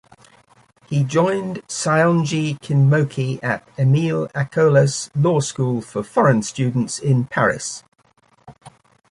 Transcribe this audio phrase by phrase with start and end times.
[0.89, 7.83] He joined Saionji Kinmochi at Emile Acollas' Law School for foreign students in Paris.